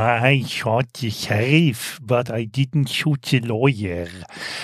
I 0.00 0.44
shot 0.46 0.84
the 1.00 1.10
sheriff, 1.10 1.98
but 2.00 2.30
I 2.30 2.46
didn't 2.46 2.88
shoot 2.88 3.20
the 3.30 3.40
lawyer. 3.40 4.06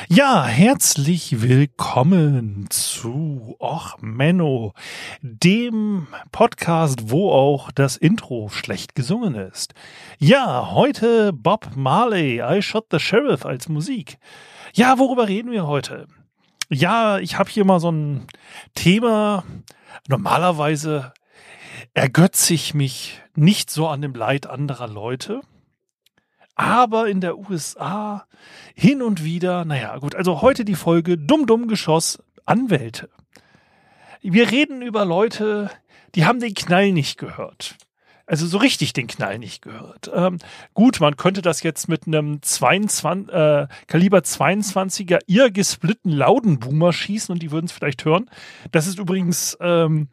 Ja, 0.09 0.45
herzlich 0.45 1.43
willkommen 1.43 2.69
zu 2.71 3.57
Och 3.59 3.97
Menno, 4.01 4.75
dem 5.23 6.07
Podcast, 6.31 7.11
wo 7.11 7.33
auch 7.33 7.73
das 7.73 7.97
Intro 7.97 8.49
schlecht 8.49 8.95
gesungen 8.95 9.35
ist. 9.35 9.75
Ja, 10.21 10.71
heute 10.71 11.33
Bob 11.33 11.71
Marley, 11.75 12.41
I 12.41 12.63
Shot 12.63 12.87
the 12.93 13.01
Sheriff 13.01 13.45
als 13.45 13.69
Musik. 13.69 14.19
Ja, 14.73 15.01
worüber 15.01 15.27
reden 15.27 15.51
wir 15.51 15.67
heute? 15.67 16.07
Ja, 16.71 17.19
ich 17.19 17.41
habe 17.41 17.51
hier 17.51 17.65
mal 17.65 17.81
so 17.81 17.91
ein 17.91 18.29
Thema. 18.77 19.43
Normalerweise 20.07 21.13
ergötze 21.93 22.55
ich 22.55 22.75
mich 22.75 23.21
nicht 23.35 23.71
so 23.71 23.89
an 23.89 24.03
dem 24.03 24.15
Leid 24.15 24.47
anderer 24.47 24.89
Leute. 24.89 25.41
Aber 26.55 27.09
in 27.09 27.21
der 27.21 27.37
USA 27.37 28.27
hin 28.75 29.03
und 29.03 29.25
wieder, 29.25 29.65
naja, 29.65 29.99
gut, 29.99 30.15
also 30.15 30.41
heute 30.41 30.65
die 30.65 30.77
Folge 30.77 31.19
Dumm 31.19 31.47
Dumm 31.47 31.69
Geschoss 31.69 32.23
Anwälte. 32.47 33.11
Wir 34.23 34.51
reden 34.51 34.81
über 34.81 35.05
Leute, 35.05 35.71
die 36.15 36.25
haben 36.25 36.41
den 36.41 36.55
Knall 36.55 36.93
nicht 36.93 37.19
gehört. 37.19 37.77
Also 38.27 38.47
so 38.47 38.57
richtig 38.57 38.95
den 38.95 39.07
Knall 39.07 39.39
nicht 39.39 39.61
gehört. 39.61 40.11
Ähm, 40.15 40.39
gut, 40.73 40.99
man 41.01 41.17
könnte 41.17 41.43
das 41.43 41.63
jetzt 41.63 41.89
mit 41.89 42.07
einem 42.07 42.41
22, 42.41 43.35
äh, 43.35 43.67
Kaliber 43.87 44.19
22er 44.19 45.19
ihr 45.27 45.51
gesplitten 45.51 46.11
Laudenboomer 46.11 46.95
schießen 46.95 47.33
und 47.33 47.43
die 47.43 47.51
würden 47.51 47.67
es 47.67 47.73
vielleicht 47.73 48.05
hören. 48.07 48.31
Das 48.73 48.87
ist 48.87 48.99
übrigens 48.99 49.59
ähm, 49.61 50.09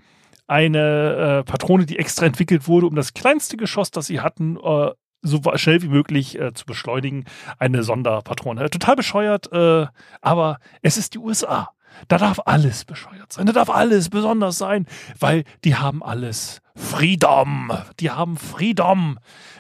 eine 0.52 1.40
äh, 1.40 1.44
Patrone, 1.50 1.86
die 1.86 1.98
extra 1.98 2.26
entwickelt 2.26 2.68
wurde, 2.68 2.86
um 2.86 2.96
das 2.96 3.14
kleinste 3.14 3.56
Geschoss, 3.56 3.90
das 3.90 4.08
sie 4.08 4.20
hatten, 4.20 4.58
äh, 4.58 4.92
so 5.22 5.40
schnell 5.56 5.82
wie 5.82 5.88
möglich 5.88 6.38
äh, 6.38 6.52
zu 6.54 6.66
beschleunigen. 6.66 7.24
Eine 7.58 7.84
Sonderpatrone. 7.84 8.70
Total 8.70 8.98
bescheuert, 8.98 9.50
äh, 9.54 9.88
aber 10.20 10.58
es 10.82 10.98
ist 10.98 11.14
die 11.14 11.20
USA. 11.20 11.70
Da 12.08 12.18
darf 12.18 12.40
alles 12.46 12.86
bescheuert 12.86 13.32
sein. 13.32 13.46
Da 13.46 13.54
darf 13.54 13.70
alles 13.70 14.10
besonders 14.10 14.58
sein, 14.58 14.88
weil 15.20 15.44
die 15.64 15.76
haben 15.76 16.02
alles 16.04 16.60
Freedom. 16.76 17.72
Die 18.00 18.10
haben 18.12 18.36
Freedom. 18.38 19.20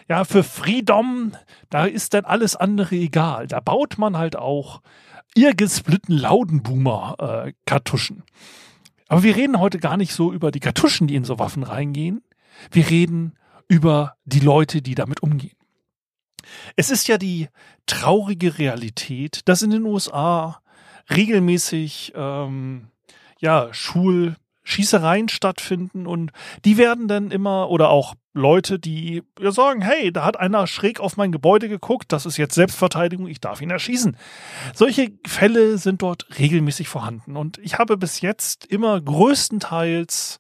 Ja, 0.10 0.26
für 0.26 0.44
Freedom, 0.44 1.32
da 1.70 1.86
ist 1.86 2.14
dann 2.14 2.26
alles 2.26 2.58
andere 2.58 2.96
egal. 2.96 3.48
Da 3.48 3.62
baut 3.62 3.98
man 3.98 4.18
halt 4.18 4.36
auch 4.36 4.82
ihr 5.36 5.56
gesplitten 5.56 6.18
Laudenboomer-Kartuschen. 6.18 8.18
Äh, 8.18 8.24
aber 9.12 9.24
wir 9.24 9.36
reden 9.36 9.60
heute 9.60 9.78
gar 9.78 9.98
nicht 9.98 10.14
so 10.14 10.32
über 10.32 10.52
die 10.52 10.62
Kartuschen, 10.62 11.06
die 11.06 11.16
in 11.16 11.26
so 11.26 11.38
Waffen 11.38 11.64
reingehen. 11.64 12.24
Wir 12.72 12.90
reden 12.90 13.34
über 13.68 14.16
die 14.24 14.40
Leute, 14.40 14.82
die 14.82 14.96
damit 14.96 15.22
umgehen. 15.22 15.58
Es 16.78 16.90
ist 16.90 17.10
ja 17.10 17.18
die 17.18 17.50
traurige 17.88 18.58
Realität, 18.58 19.42
dass 19.50 19.64
in 19.64 19.72
den 19.72 19.84
USA 19.84 20.62
regelmäßig 21.10 22.14
ähm, 22.16 22.88
ja, 23.38 23.74
Schul, 23.74 24.38
Schießereien 24.64 25.30
stattfinden 25.30 26.06
und 26.08 26.32
die 26.66 26.78
werden 26.78 27.08
dann 27.08 27.32
immer 27.32 27.70
oder 27.70 27.90
auch 27.90 28.16
Leute, 28.34 28.80
die 28.80 29.24
sagen, 29.40 29.82
hey, 29.82 30.12
da 30.14 30.24
hat 30.24 30.40
einer 30.40 30.66
schräg 30.68 31.00
auf 31.00 31.18
mein 31.18 31.32
Gebäude 31.32 31.68
geguckt, 31.68 32.14
das 32.14 32.26
ist 32.26 32.38
jetzt 32.38 32.56
Selbstverteidigung, 32.56 33.28
ich 33.28 33.42
darf 33.42 33.62
ihn 33.62 33.72
erschießen. 33.72 34.16
Solche 34.74 35.12
Fälle 35.28 35.78
sind 35.78 36.02
dort 36.02 36.28
regelmäßig 36.40 36.88
vorhanden 36.88 37.36
und 37.36 37.58
ich 37.58 37.78
habe 37.78 37.98
bis 37.98 38.22
jetzt 38.22 38.66
immer 38.66 39.02
größtenteils 39.02 40.40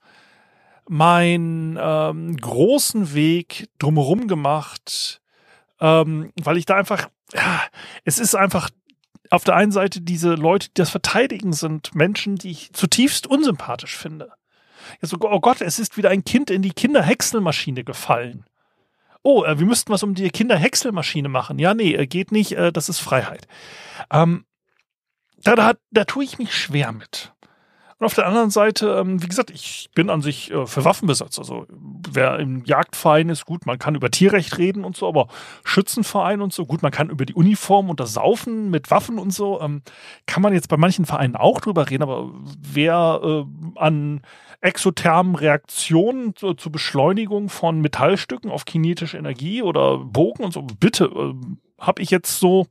meinen 0.87 1.77
ähm, 1.81 2.37
großen 2.37 3.13
Weg 3.13 3.69
drumherum 3.79 4.27
gemacht, 4.27 5.21
ähm, 5.79 6.31
weil 6.41 6.57
ich 6.57 6.65
da 6.65 6.75
einfach, 6.75 7.09
ja, 7.33 7.61
es 8.05 8.19
ist 8.19 8.35
einfach 8.35 8.69
auf 9.31 9.45
der 9.45 9.55
einen 9.55 9.71
Seite 9.71 10.01
diese 10.01 10.35
Leute, 10.35 10.67
die 10.67 10.75
das 10.75 10.89
verteidigen, 10.89 11.53
sind 11.53 11.95
Menschen, 11.95 12.35
die 12.35 12.51
ich 12.51 12.73
zutiefst 12.73 13.25
unsympathisch 13.25 13.97
finde. 13.97 14.29
Ja, 15.01 15.07
so, 15.07 15.17
oh 15.21 15.39
Gott, 15.39 15.61
es 15.61 15.79
ist 15.79 15.97
wieder 15.97 16.09
ein 16.09 16.25
Kind 16.25 16.51
in 16.51 16.61
die 16.61 16.73
Kinderhäckselmaschine 16.73 17.83
gefallen. 17.83 18.45
Oh, 19.23 19.43
äh, 19.43 19.57
wir 19.57 19.65
müssten 19.65 19.91
was 19.91 20.03
um 20.03 20.15
die 20.15 20.29
Kinderhäckselmaschine 20.29 21.29
machen. 21.29 21.59
Ja, 21.59 21.73
nee, 21.73 21.93
äh, 21.93 22.07
geht 22.07 22.31
nicht, 22.31 22.53
äh, 22.53 22.73
das 22.73 22.89
ist 22.89 22.99
Freiheit. 22.99 23.47
Ähm, 24.11 24.45
da, 25.37 25.55
da, 25.55 25.73
da 25.91 26.03
tue 26.03 26.25
ich 26.25 26.37
mich 26.37 26.53
schwer 26.53 26.91
mit. 26.91 27.33
Und 28.01 28.05
auf 28.05 28.15
der 28.15 28.25
anderen 28.25 28.49
Seite, 28.49 28.97
ähm, 28.99 29.21
wie 29.21 29.27
gesagt, 29.27 29.51
ich 29.51 29.91
bin 29.93 30.09
an 30.09 30.23
sich 30.23 30.49
äh, 30.49 30.65
für 30.65 30.83
Waffenbesitz. 30.83 31.37
Also 31.37 31.67
wer 32.11 32.39
im 32.39 32.65
Jagdverein 32.65 33.29
ist, 33.29 33.45
gut, 33.45 33.67
man 33.67 33.77
kann 33.77 33.93
über 33.93 34.09
Tierrecht 34.09 34.57
reden 34.57 34.83
und 34.83 34.97
so, 34.97 35.07
aber 35.07 35.27
Schützenverein 35.63 36.41
und 36.41 36.51
so, 36.51 36.65
gut, 36.65 36.81
man 36.81 36.91
kann 36.91 37.11
über 37.11 37.27
die 37.27 37.35
Uniform 37.35 37.91
und 37.91 37.99
das 37.99 38.15
Saufen 38.15 38.71
mit 38.71 38.89
Waffen 38.89 39.19
und 39.19 39.31
so, 39.31 39.61
ähm, 39.61 39.83
kann 40.25 40.41
man 40.41 40.51
jetzt 40.51 40.67
bei 40.67 40.77
manchen 40.77 41.05
Vereinen 41.05 41.35
auch 41.35 41.61
drüber 41.61 41.91
reden, 41.91 42.01
aber 42.01 42.31
wer 42.59 43.21
äh, 43.23 43.43
an 43.75 44.21
exothermen 44.61 45.35
Reaktionen 45.35 46.35
zur, 46.35 46.55
Beschleunigung 46.71 47.49
von 47.49 47.81
Metallstücken 47.81 48.49
auf 48.49 48.65
kinetische 48.65 49.19
Energie 49.19 49.61
oder 49.61 49.99
Bogen 49.99 50.43
und 50.43 50.53
so, 50.53 50.63
bitte, 50.63 51.05
äh, 51.05 51.33
habe 51.81 52.01
ich 52.01 52.11
jetzt 52.11 52.39
so 52.39 52.67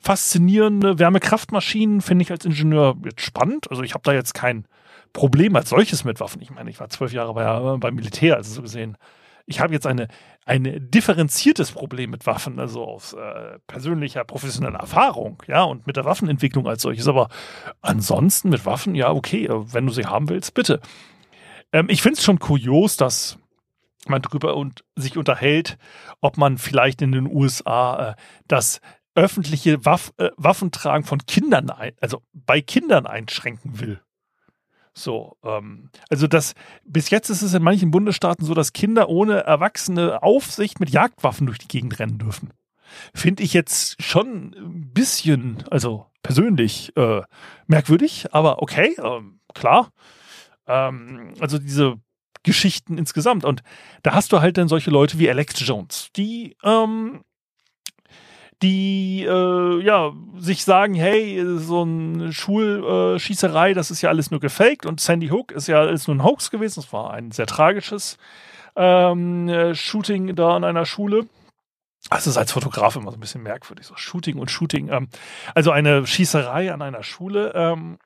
faszinierende 0.00 0.98
Wärmekraftmaschinen, 0.98 2.00
finde 2.00 2.22
ich 2.22 2.30
als 2.30 2.44
Ingenieur 2.44 2.96
jetzt 3.04 3.22
spannend. 3.22 3.70
Also 3.70 3.82
ich 3.82 3.94
habe 3.94 4.02
da 4.04 4.12
jetzt 4.12 4.34
kein 4.34 4.66
Problem 5.12 5.56
als 5.56 5.70
solches 5.70 6.04
mit 6.04 6.20
Waffen. 6.20 6.42
Ich 6.42 6.50
meine, 6.50 6.70
ich 6.70 6.80
war 6.80 6.88
zwölf 6.88 7.12
Jahre 7.12 7.34
bei, 7.34 7.76
beim 7.78 7.94
Militär, 7.94 8.36
also 8.36 8.52
so 8.52 8.62
gesehen. 8.62 8.96
Ich 9.46 9.60
habe 9.60 9.72
jetzt 9.72 9.86
eine, 9.86 10.06
ein 10.44 10.88
differenziertes 10.90 11.72
Problem 11.72 12.10
mit 12.10 12.26
Waffen, 12.26 12.60
also 12.60 12.84
aus 12.84 13.14
äh, 13.14 13.58
persönlicher, 13.66 14.24
professioneller 14.24 14.78
Erfahrung, 14.78 15.42
ja, 15.48 15.64
und 15.64 15.86
mit 15.86 15.96
der 15.96 16.04
Waffenentwicklung 16.04 16.68
als 16.68 16.82
solches. 16.82 17.08
Aber 17.08 17.28
ansonsten 17.82 18.50
mit 18.50 18.64
Waffen, 18.64 18.94
ja, 18.94 19.10
okay, 19.10 19.48
wenn 19.50 19.86
du 19.86 19.92
sie 19.92 20.06
haben 20.06 20.28
willst, 20.28 20.54
bitte. 20.54 20.80
Ähm, 21.72 21.86
ich 21.88 22.02
finde 22.02 22.18
es 22.18 22.24
schon 22.24 22.38
kurios, 22.38 22.96
dass 22.96 23.39
man 24.10 24.22
drüber 24.22 24.56
und 24.56 24.84
sich 24.96 25.16
unterhält, 25.16 25.78
ob 26.20 26.36
man 26.36 26.58
vielleicht 26.58 27.02
in 27.02 27.12
den 27.12 27.26
USA 27.26 28.10
äh, 28.10 28.14
das 28.46 28.80
öffentliche 29.14 29.84
Waff, 29.84 30.12
äh, 30.18 30.30
Waffentragen 30.36 31.04
von 31.04 31.18
Kindern, 31.26 31.70
ein, 31.70 31.92
also 32.00 32.22
bei 32.32 32.60
Kindern 32.60 33.06
einschränken 33.06 33.80
will. 33.80 34.00
So, 34.92 35.36
ähm, 35.44 35.90
also 36.08 36.26
das, 36.26 36.54
bis 36.84 37.10
jetzt 37.10 37.30
ist 37.30 37.42
es 37.42 37.54
in 37.54 37.62
manchen 37.62 37.90
Bundesstaaten 37.90 38.44
so, 38.44 38.54
dass 38.54 38.72
Kinder 38.72 39.08
ohne 39.08 39.44
erwachsene 39.44 40.22
Aufsicht 40.22 40.80
mit 40.80 40.90
Jagdwaffen 40.90 41.46
durch 41.46 41.58
die 41.58 41.68
Gegend 41.68 41.98
rennen 41.98 42.18
dürfen. 42.18 42.52
Finde 43.14 43.42
ich 43.42 43.52
jetzt 43.52 44.02
schon 44.02 44.54
ein 44.54 44.92
bisschen, 44.92 45.64
also 45.70 46.06
persönlich 46.22 46.96
äh, 46.96 47.22
merkwürdig, 47.66 48.26
aber 48.32 48.62
okay, 48.62 48.96
äh, 48.98 49.20
klar. 49.54 49.92
Ähm, 50.66 51.34
also 51.38 51.58
diese 51.58 52.00
Geschichten 52.42 52.98
insgesamt. 52.98 53.44
Und 53.44 53.62
da 54.02 54.14
hast 54.14 54.32
du 54.32 54.40
halt 54.40 54.58
dann 54.58 54.68
solche 54.68 54.90
Leute 54.90 55.18
wie 55.18 55.28
Alex 55.28 55.54
Jones, 55.66 56.10
die, 56.16 56.56
ähm, 56.62 57.22
die 58.62 59.24
äh, 59.28 59.82
ja 59.82 60.12
sich 60.36 60.64
sagen, 60.64 60.94
hey, 60.94 61.42
so 61.56 61.82
eine 61.82 62.32
Schulschießerei, 62.32 63.74
das 63.74 63.90
ist 63.90 64.02
ja 64.02 64.10
alles 64.10 64.30
nur 64.30 64.40
gefaked 64.40 64.86
und 64.86 65.00
Sandy 65.00 65.28
Hook 65.28 65.52
ist 65.52 65.66
ja 65.66 65.80
alles 65.80 66.06
nur 66.06 66.16
ein 66.16 66.24
Hoax 66.24 66.50
gewesen. 66.50 66.80
Das 66.80 66.92
war 66.92 67.12
ein 67.12 67.30
sehr 67.30 67.46
tragisches 67.46 68.18
ähm, 68.76 69.48
äh, 69.48 69.74
Shooting 69.74 70.34
da 70.34 70.56
an 70.56 70.64
einer 70.64 70.86
Schule. 70.86 71.26
Das 72.08 72.26
ist 72.26 72.38
als 72.38 72.52
Fotograf 72.52 72.96
immer 72.96 73.10
so 73.10 73.16
ein 73.18 73.20
bisschen 73.20 73.42
merkwürdig, 73.42 73.86
so 73.86 73.94
Shooting 73.96 74.38
und 74.38 74.50
Shooting. 74.50 74.88
Ähm, 74.88 75.08
also 75.54 75.70
eine 75.70 76.06
Schießerei 76.06 76.72
an 76.72 76.82
einer 76.82 77.02
Schule. 77.02 77.52
Ähm, 77.54 77.98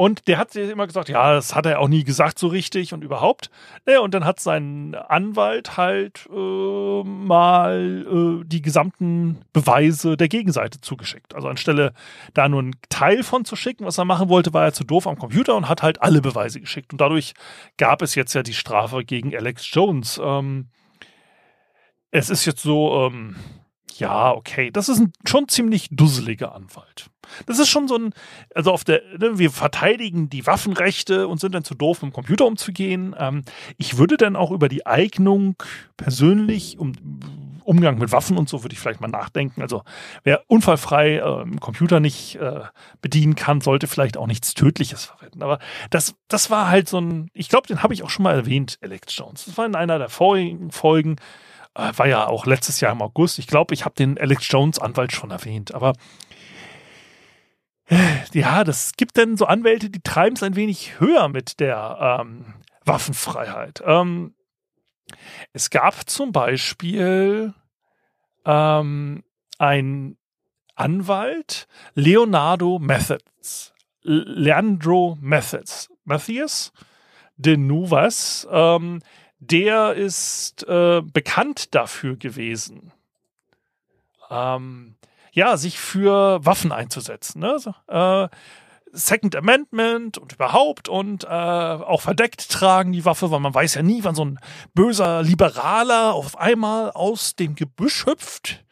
und 0.00 0.28
der 0.28 0.38
hat 0.38 0.56
immer 0.56 0.86
gesagt, 0.86 1.10
ja, 1.10 1.34
das 1.34 1.54
hat 1.54 1.66
er 1.66 1.78
auch 1.78 1.88
nie 1.88 2.04
gesagt 2.04 2.38
so 2.38 2.46
richtig 2.46 2.94
und 2.94 3.04
überhaupt. 3.04 3.50
Ja, 3.86 4.00
und 4.00 4.14
dann 4.14 4.24
hat 4.24 4.40
sein 4.40 4.94
Anwalt 4.94 5.76
halt 5.76 6.26
äh, 6.32 7.02
mal 7.04 8.06
äh, 8.40 8.44
die 8.46 8.62
gesamten 8.62 9.42
Beweise 9.52 10.16
der 10.16 10.28
Gegenseite 10.28 10.80
zugeschickt. 10.80 11.34
Also 11.34 11.48
anstelle 11.48 11.92
da 12.32 12.48
nur 12.48 12.60
einen 12.60 12.76
Teil 12.88 13.22
von 13.22 13.44
zu 13.44 13.56
schicken, 13.56 13.84
was 13.84 13.98
er 13.98 14.06
machen 14.06 14.30
wollte, 14.30 14.54
war 14.54 14.64
er 14.64 14.72
zu 14.72 14.84
doof 14.84 15.06
am 15.06 15.18
Computer 15.18 15.54
und 15.54 15.68
hat 15.68 15.82
halt 15.82 16.00
alle 16.00 16.22
Beweise 16.22 16.62
geschickt. 16.62 16.92
Und 16.92 17.00
dadurch 17.02 17.34
gab 17.76 18.00
es 18.00 18.14
jetzt 18.14 18.32
ja 18.32 18.42
die 18.42 18.54
Strafe 18.54 19.04
gegen 19.04 19.36
Alex 19.36 19.68
Jones. 19.70 20.18
Ähm, 20.24 20.70
es 22.10 22.30
ist 22.30 22.46
jetzt 22.46 22.62
so, 22.62 23.06
ähm, 23.06 23.36
ja, 23.98 24.32
okay, 24.32 24.70
das 24.70 24.88
ist 24.88 24.98
ein 24.98 25.12
schon 25.28 25.46
ziemlich 25.48 25.88
dusseliger 25.90 26.54
Anwalt. 26.54 27.10
Das 27.46 27.58
ist 27.58 27.68
schon 27.68 27.88
so 27.88 27.96
ein, 27.96 28.14
also 28.54 28.72
auf 28.72 28.84
der, 28.84 29.02
ne, 29.18 29.38
wir 29.38 29.50
verteidigen 29.50 30.30
die 30.30 30.46
Waffenrechte 30.46 31.28
und 31.28 31.40
sind 31.40 31.54
dann 31.54 31.64
zu 31.64 31.74
doof, 31.74 32.02
mit 32.02 32.12
dem 32.12 32.14
Computer 32.14 32.46
umzugehen. 32.46 33.14
Ähm, 33.18 33.42
ich 33.78 33.98
würde 33.98 34.16
dann 34.16 34.36
auch 34.36 34.50
über 34.50 34.68
die 34.68 34.86
Eignung 34.86 35.56
persönlich, 35.96 36.78
um 36.78 36.92
Umgang 37.70 37.98
mit 37.98 38.10
Waffen 38.10 38.36
und 38.36 38.48
so 38.48 38.64
würde 38.64 38.72
ich 38.72 38.80
vielleicht 38.80 39.00
mal 39.00 39.06
nachdenken. 39.08 39.62
Also 39.62 39.84
wer 40.24 40.42
unfallfrei 40.48 41.18
äh, 41.18 41.56
Computer 41.60 42.00
nicht 42.00 42.34
äh, 42.36 42.62
bedienen 43.00 43.36
kann, 43.36 43.60
sollte 43.60 43.86
vielleicht 43.86 44.16
auch 44.16 44.26
nichts 44.26 44.54
Tödliches 44.54 45.04
verwenden. 45.04 45.42
Aber 45.42 45.60
das, 45.90 46.16
das 46.26 46.50
war 46.50 46.68
halt 46.68 46.88
so 46.88 47.00
ein, 47.00 47.30
ich 47.32 47.48
glaube, 47.48 47.68
den 47.68 47.82
habe 47.82 47.94
ich 47.94 48.02
auch 48.02 48.10
schon 48.10 48.24
mal 48.24 48.34
erwähnt, 48.34 48.78
Alex 48.82 49.16
Jones. 49.16 49.44
Das 49.44 49.56
war 49.56 49.66
in 49.66 49.76
einer 49.76 49.98
der 49.98 50.08
vorigen 50.08 50.72
Folgen, 50.72 51.16
äh, 51.74 51.92
war 51.96 52.08
ja 52.08 52.26
auch 52.26 52.46
letztes 52.46 52.80
Jahr 52.80 52.90
im 52.90 53.02
August. 53.02 53.38
Ich 53.38 53.46
glaube, 53.46 53.72
ich 53.74 53.84
habe 53.84 53.94
den 53.94 54.18
Alex 54.18 54.46
Jones 54.48 54.78
Anwalt 54.78 55.12
schon 55.12 55.30
erwähnt. 55.30 55.72
Aber 55.72 55.92
ja, 58.32 58.64
das 58.64 58.92
gibt 58.92 59.18
dann 59.18 59.36
so 59.36 59.46
Anwälte, 59.46 59.90
die 59.90 60.00
treiben 60.00 60.36
es 60.36 60.42
ein 60.42 60.56
wenig 60.56 61.00
höher 61.00 61.28
mit 61.28 61.60
der 61.60 62.20
ähm, 62.20 62.54
Waffenfreiheit. 62.84 63.82
Ähm, 63.84 64.34
es 65.52 65.70
gab 65.70 66.08
zum 66.08 66.32
Beispiel 66.32 67.54
ähm, 68.44 69.24
ein 69.58 70.16
Anwalt, 70.74 71.66
Leonardo 71.94 72.78
Methods, 72.78 73.74
Leandro 74.02 75.18
Methods, 75.20 75.90
Mathias 76.04 76.72
de 77.36 77.56
Nuvas, 77.56 78.46
ähm, 78.50 79.00
der 79.38 79.94
ist 79.94 80.66
äh, 80.68 81.00
bekannt 81.02 81.74
dafür 81.74 82.16
gewesen, 82.16 82.92
ähm, 84.30 84.96
ja, 85.32 85.56
sich 85.56 85.78
für 85.78 86.44
Waffen 86.44 86.72
einzusetzen. 86.72 87.40
Ne? 87.40 87.58
So, 87.58 87.74
äh, 87.88 88.28
Second 88.92 89.36
Amendment 89.36 90.18
und 90.18 90.32
überhaupt 90.32 90.88
und 90.88 91.24
äh, 91.24 91.28
auch 91.28 92.00
verdeckt 92.00 92.50
tragen 92.50 92.92
die 92.92 93.04
Waffe, 93.04 93.30
weil 93.30 93.40
man 93.40 93.54
weiß 93.54 93.74
ja 93.74 93.82
nie, 93.82 94.02
wann 94.02 94.14
so 94.14 94.24
ein 94.24 94.40
böser 94.74 95.22
Liberaler 95.22 96.14
auf 96.14 96.38
einmal 96.38 96.90
aus 96.90 97.36
dem 97.36 97.54
Gebüsch 97.54 98.06
hüpft 98.06 98.64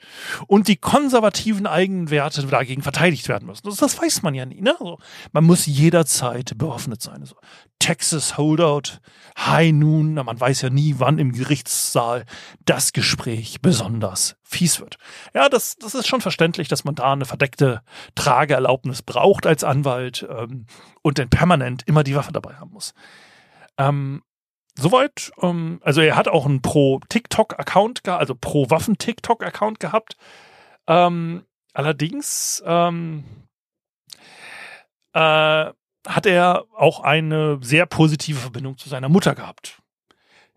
und 0.47 0.69
die 0.69 0.77
konservativen 0.77 1.67
Eigenwerte 1.67 2.45
dagegen 2.47 2.83
verteidigt 2.83 3.29
werden 3.29 3.47
müssen. 3.47 3.67
Das, 3.67 3.77
das 3.77 4.01
weiß 4.01 4.23
man 4.23 4.35
ja 4.35 4.45
nie. 4.45 4.61
Ne? 4.61 4.75
Also, 4.81 4.99
man 5.33 5.45
muss 5.45 5.67
jederzeit 5.67 6.57
bewaffnet 6.57 7.03
sein. 7.03 7.21
Also, 7.21 7.37
Texas 7.79 8.37
Holdout, 8.37 9.01
High 9.39 9.73
Noon, 9.73 10.15
man 10.15 10.41
weiß 10.41 10.63
ja 10.63 10.71
nie, 10.71 10.97
wann 10.99 11.19
im 11.19 11.33
Gerichtssaal 11.33 12.25
das 12.65 12.93
Gespräch 12.93 13.61
besonders 13.63 14.37
fies 14.43 14.81
wird. 14.81 14.99
Ja, 15.33 15.49
das, 15.49 15.77
das 15.77 15.95
ist 15.95 16.09
schon 16.09 16.21
verständlich, 16.21 16.69
dass 16.69 16.85
man 16.85 16.97
da 16.97 17.13
eine 17.13 17.25
verdeckte 17.25 17.83
Trageerlaubnis 18.15 19.03
braucht 19.03 19.47
als 19.47 19.63
Anwalt 19.65 20.27
ähm, 20.29 20.67
und 21.03 21.19
dann 21.19 21.31
permanent 21.31 21.83
immer 21.87 22.03
die 22.03 22.17
Waffe 22.17 22.33
dabei 22.33 22.55
haben 22.55 22.73
muss. 22.73 22.95
Ähm, 23.79 24.23
soweit, 24.75 25.31
ähm, 25.41 25.81
also 25.85 26.01
er 26.01 26.17
hat 26.17 26.29
auch 26.29 26.47
einen 26.47 26.63
Pro-TikTok-Account, 26.63 28.09
also 28.09 28.35
Pro-Waffen-TikTok-Account 28.35 29.79
gehabt. 29.79 30.17
Ähm, 30.89 31.45
allerdings 31.75 32.63
ähm, 32.67 33.25
äh, 35.13 35.73
hat 36.07 36.27
er 36.27 36.65
auch 36.77 37.01
eine 37.01 37.59
sehr 37.63 37.87
positive 37.87 38.39
Verbindung 38.39 38.79
zu 38.79 38.89
seiner 38.89 39.09
Mutter 39.09 39.35
gehabt. 39.35 39.81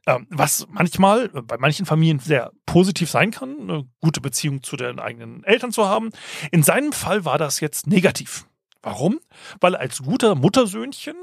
Ähm, 0.08 0.26
was 0.30 0.68
manchmal 0.70 1.30
bei 1.30 1.58
manchen 1.58 1.86
Familien 1.86 2.20
sehr 2.20 2.52
positiv 2.66 3.10
sein 3.10 3.30
kann, 3.32 3.56
eine 3.62 3.86
gute 4.02 4.20
Beziehung 4.20 4.64
zu 4.64 4.76
den 4.76 5.00
eigenen 5.00 5.44
Eltern 5.44 5.72
zu 5.72 5.88
haben. 5.88 6.10
In 6.52 6.64
seinem 6.64 6.92
Fall 6.92 7.24
war 7.24 7.38
das 7.38 7.60
jetzt 7.60 7.86
negativ. 7.86 8.48
Warum? 8.82 9.20
Weil 9.60 9.76
als 9.76 10.02
guter 10.02 10.34
Muttersöhnchen 10.34 11.16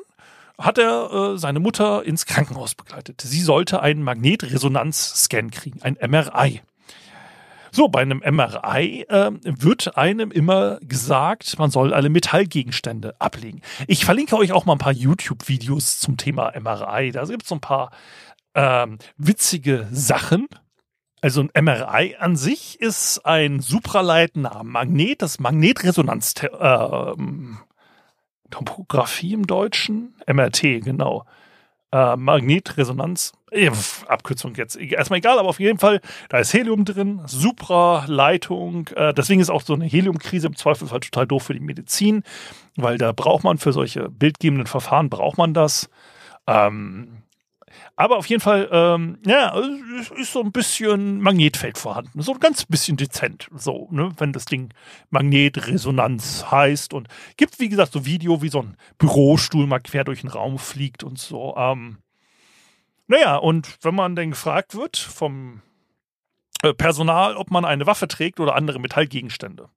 hat 0.59 0.79
er 0.79 1.13
äh, 1.13 1.39
seine 1.39 1.61
Mutter 1.61 2.05
ins 2.05 2.27
Krankenhaus 2.27 2.75
begleitet. 2.75 3.21
Sie 3.21 3.41
sollte 3.41 3.81
einen 3.81 4.03
Magnetresonanzscan 4.03 5.51
kriegen, 5.51 5.83
ein 5.83 5.97
MRI. 6.01 6.63
So, 7.71 7.89
bei 7.89 8.01
einem 8.01 8.19
MRI 8.19 9.07
äh, 9.09 9.31
wird 9.45 9.97
einem 9.97 10.31
immer 10.31 10.79
gesagt, 10.81 11.59
man 11.59 11.71
soll 11.71 11.93
alle 11.93 12.09
Metallgegenstände 12.09 13.15
ablegen. 13.21 13.63
Ich 13.87 14.05
verlinke 14.05 14.37
euch 14.37 14.53
auch 14.53 14.65
mal 14.65 14.75
ein 14.75 14.79
paar 14.79 14.93
YouTube-Videos 14.93 16.01
zum 16.01 16.17
Thema 16.17 16.53
MRI. 16.59 17.13
Da 17.13 17.25
gibt 17.25 17.43
es 17.43 17.49
so 17.49 17.57
ein 17.57 17.61
paar 17.61 17.91
ähm, 18.55 18.99
witzige 19.17 19.89
Sachen. 19.91 20.49
Also 21.21 21.43
ein 21.43 21.65
MRI 21.65 22.17
an 22.19 22.37
sich 22.37 22.81
ist 22.81 23.25
ein 23.27 23.61
supraleitender 23.61 24.63
Magnet, 24.63 25.23
das 25.23 25.41
Magnetresonanz 25.41 26.35
äh, 26.43 27.13
im 29.33 29.47
Deutschen, 29.47 30.15
MRT, 30.27 30.61
genau. 30.85 31.25
Äh, 31.91 32.17
Magnetresonanz, 32.17 33.33
äh, 33.51 33.71
Abkürzung 34.07 34.55
jetzt 34.57 34.77
erstmal 34.77 35.21
egal, 35.21 35.39
aber 35.39 35.49
auf 35.49 35.59
jeden 35.59 35.79
Fall, 35.79 36.03
da 36.29 36.39
ist 36.39 36.53
Helium 36.53 36.85
drin, 36.85 37.23
Supraleitung. 37.25 38.89
Äh, 38.89 39.15
deswegen 39.15 39.41
ist 39.41 39.49
auch 39.49 39.63
so 39.63 39.73
eine 39.73 39.87
Heliumkrise 39.87 40.49
im 40.49 40.57
Zweifelsfall 40.57 41.01
total 41.01 41.27
doof 41.27 41.45
für 41.45 41.55
die 41.55 41.61
Medizin, 41.61 42.25
weil 42.77 42.99
da 42.99 43.13
braucht 43.13 43.43
man 43.43 43.57
für 43.57 43.73
solche 43.73 44.11
bildgebenden 44.11 44.67
Verfahren 44.67 45.09
braucht 45.09 45.39
man 45.39 45.55
das. 45.55 45.89
Ähm, 46.47 47.23
aber 47.97 48.17
auf 48.17 48.27
jeden 48.27 48.41
Fall, 48.41 48.69
ähm, 48.71 49.19
ja, 49.27 49.59
ist 50.17 50.33
so 50.33 50.43
ein 50.43 50.53
bisschen 50.53 51.21
Magnetfeld 51.21 51.79
vorhanden. 51.79 52.21
So 52.23 52.33
ein 52.33 52.41
ganz 52.41 52.65
bisschen 52.65 52.97
dezent. 52.97 53.49
So, 53.55 53.89
ne, 53.91 54.13
wenn 54.19 54.33
das 54.33 54.45
Ding 54.45 54.71
Magnetresonanz 55.11 56.47
heißt. 56.51 56.95
Und 56.95 57.09
gibt, 57.37 57.59
wie 57.61 57.69
gesagt, 57.69 57.93
so 57.93 58.05
Video, 58.05 58.43
wie 58.43 58.49
so 58.49 58.63
ein 58.63 58.77
Bürostuhl 58.99 59.67
mal 59.67 59.81
quer 59.81 60.05
durch 60.05 60.23
den 60.23 60.31
Raum 60.31 60.59
fliegt 60.59 61.05
und 61.05 61.19
so. 61.19 61.55
Ähm, 61.57 61.99
naja, 63.07 63.37
und 63.37 63.79
wenn 63.83 63.95
man 63.95 64.17
dann 64.17 64.31
gefragt 64.31 64.75
wird 64.75 64.97
vom 64.97 65.63
äh, 66.63 66.75
Personal, 66.75 67.37
ob 67.37 67.51
man 67.51 67.65
eine 67.65 67.87
Waffe 67.87 68.09
trägt 68.09 68.41
oder 68.41 68.55
andere 68.55 68.79
Metallgegenstände. 68.81 69.69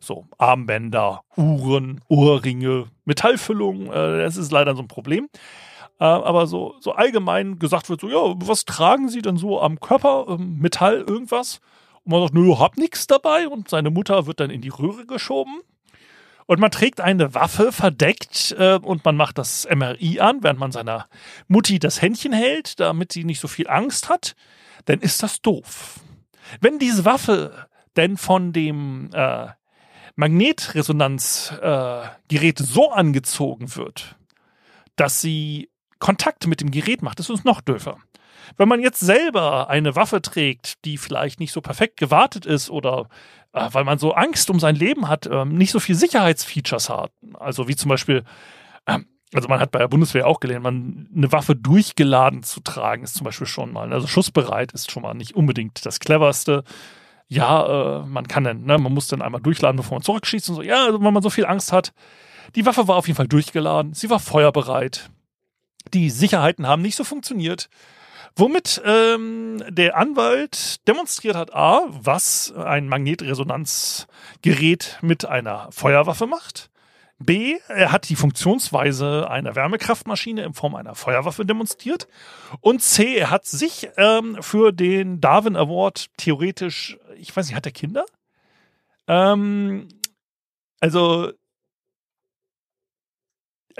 So, 0.00 0.26
Armbänder, 0.38 1.22
Uhren, 1.36 2.02
Ohrringe, 2.08 2.86
Metallfüllung, 3.04 3.86
äh, 3.86 4.22
das 4.22 4.36
ist 4.36 4.52
leider 4.52 4.74
so 4.76 4.82
ein 4.82 4.88
Problem. 4.88 5.28
Äh, 6.00 6.04
aber 6.04 6.46
so, 6.46 6.76
so 6.80 6.92
allgemein 6.92 7.58
gesagt 7.58 7.90
wird 7.90 8.00
so, 8.00 8.08
ja, 8.08 8.34
was 8.36 8.64
tragen 8.64 9.10
Sie 9.10 9.22
denn 9.22 9.36
so 9.36 9.60
am 9.60 9.80
Körper? 9.80 10.26
Ähm, 10.28 10.58
Metall, 10.58 11.04
irgendwas? 11.06 11.60
Und 12.04 12.12
man 12.12 12.22
sagt, 12.22 12.34
nö, 12.34 12.58
hab 12.58 12.78
nichts 12.78 13.06
dabei. 13.06 13.46
Und 13.46 13.68
seine 13.68 13.90
Mutter 13.90 14.26
wird 14.26 14.40
dann 14.40 14.50
in 14.50 14.62
die 14.62 14.70
Röhre 14.70 15.06
geschoben. 15.06 15.60
Und 16.46 16.58
man 16.58 16.70
trägt 16.70 17.00
eine 17.00 17.34
Waffe 17.34 17.70
verdeckt 17.70 18.56
äh, 18.58 18.78
und 18.82 19.04
man 19.04 19.14
macht 19.14 19.38
das 19.38 19.68
MRI 19.72 20.18
an, 20.18 20.42
während 20.42 20.58
man 20.58 20.72
seiner 20.72 21.06
Mutti 21.46 21.78
das 21.78 22.02
Händchen 22.02 22.32
hält, 22.32 22.80
damit 22.80 23.12
sie 23.12 23.22
nicht 23.22 23.38
so 23.38 23.46
viel 23.46 23.68
Angst 23.68 24.08
hat. 24.08 24.34
Dann 24.86 24.98
ist 25.00 25.22
das 25.22 25.42
doof. 25.42 26.00
Wenn 26.60 26.80
diese 26.80 27.04
Waffe 27.04 27.68
denn 27.96 28.16
von 28.16 28.52
dem 28.52 29.10
äh, 29.12 29.46
Magnetresonanzgerät 30.16 32.60
äh, 32.60 32.64
so 32.64 32.90
angezogen 32.90 33.76
wird, 33.76 34.16
dass 34.96 35.20
sie 35.20 35.69
Kontakt 36.00 36.46
mit 36.46 36.60
dem 36.60 36.70
Gerät 36.70 37.02
macht, 37.02 37.20
ist 37.20 37.30
uns 37.30 37.44
noch 37.44 37.60
döfer. 37.60 37.98
Wenn 38.56 38.68
man 38.68 38.80
jetzt 38.80 39.00
selber 39.00 39.70
eine 39.70 39.94
Waffe 39.94 40.20
trägt, 40.22 40.84
die 40.84 40.98
vielleicht 40.98 41.38
nicht 41.38 41.52
so 41.52 41.60
perfekt 41.60 41.98
gewartet 41.98 42.46
ist 42.46 42.70
oder 42.70 43.08
äh, 43.52 43.68
weil 43.72 43.84
man 43.84 43.98
so 43.98 44.12
Angst 44.12 44.50
um 44.50 44.60
sein 44.60 44.76
Leben 44.76 45.08
hat, 45.08 45.26
äh, 45.26 45.44
nicht 45.44 45.70
so 45.70 45.80
viel 45.80 45.94
Sicherheitsfeatures 45.94 46.88
hat, 46.88 47.12
also 47.34 47.68
wie 47.68 47.76
zum 47.76 47.88
Beispiel, 47.88 48.24
äh, 48.86 48.98
also 49.32 49.48
man 49.48 49.60
hat 49.60 49.70
bei 49.70 49.78
der 49.78 49.88
Bundeswehr 49.88 50.26
auch 50.26 50.40
gelernt, 50.40 50.64
man 50.64 51.08
eine 51.14 51.30
Waffe 51.32 51.54
durchgeladen 51.54 52.42
zu 52.42 52.60
tragen, 52.60 53.04
ist 53.04 53.14
zum 53.14 53.24
Beispiel 53.24 53.46
schon 53.46 53.72
mal, 53.72 53.92
also 53.92 54.06
schussbereit 54.06 54.72
ist 54.72 54.90
schon 54.90 55.02
mal 55.02 55.14
nicht 55.14 55.34
unbedingt 55.34 55.84
das 55.86 56.00
cleverste. 56.00 56.64
Ja, 57.28 58.00
äh, 58.00 58.06
man 58.06 58.26
kann 58.26 58.42
dann, 58.42 58.62
ne, 58.64 58.76
man 58.78 58.92
muss 58.92 59.06
dann 59.06 59.22
einmal 59.22 59.40
durchladen, 59.40 59.76
bevor 59.76 59.96
man 59.96 60.02
zurückschießt 60.02 60.48
und 60.50 60.56
so. 60.56 60.62
Ja, 60.62 60.86
also 60.86 61.00
wenn 61.00 61.14
man 61.14 61.22
so 61.22 61.30
viel 61.30 61.46
Angst 61.46 61.72
hat. 61.72 61.92
Die 62.56 62.66
Waffe 62.66 62.88
war 62.88 62.96
auf 62.96 63.06
jeden 63.06 63.16
Fall 63.16 63.28
durchgeladen, 63.28 63.94
sie 63.94 64.10
war 64.10 64.18
feuerbereit. 64.18 65.10
Die 65.94 66.10
Sicherheiten 66.10 66.66
haben 66.66 66.82
nicht 66.82 66.96
so 66.96 67.04
funktioniert. 67.04 67.70
Womit 68.36 68.82
ähm, 68.84 69.64
der 69.68 69.96
Anwalt 69.96 70.86
demonstriert 70.86 71.36
hat, 71.36 71.54
a, 71.54 71.86
was 71.90 72.52
ein 72.52 72.86
Magnetresonanzgerät 72.88 74.98
mit 75.02 75.24
einer 75.24 75.68
Feuerwaffe 75.72 76.26
macht. 76.26 76.70
B, 77.18 77.56
er 77.68 77.92
hat 77.92 78.08
die 78.08 78.16
Funktionsweise 78.16 79.30
einer 79.30 79.54
Wärmekraftmaschine 79.54 80.42
in 80.42 80.54
Form 80.54 80.74
einer 80.74 80.94
Feuerwaffe 80.94 81.44
demonstriert. 81.44 82.08
Und 82.60 82.82
C, 82.82 83.14
er 83.14 83.28
hat 83.30 83.44
sich 83.44 83.90
ähm, 83.98 84.38
für 84.40 84.72
den 84.72 85.20
Darwin 85.20 85.54
Award 85.54 86.06
theoretisch, 86.16 86.96
ich 87.18 87.36
weiß 87.36 87.48
nicht, 87.48 87.56
hat 87.56 87.66
er 87.66 87.72
Kinder? 87.72 88.06
Ähm, 89.06 89.88
also 90.80 91.30